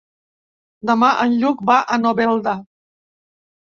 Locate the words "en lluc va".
1.27-1.79